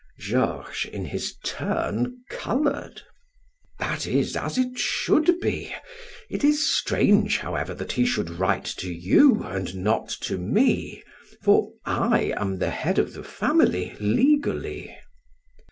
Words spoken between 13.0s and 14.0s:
the family